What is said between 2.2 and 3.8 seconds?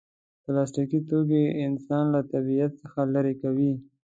طبیعت څخه لرې کوي.